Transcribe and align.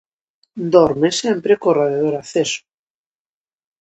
Dorme 0.75 1.09
sempre 1.21 1.53
co 1.61 1.69
radiador 1.79 2.15
aceso. 2.17 2.61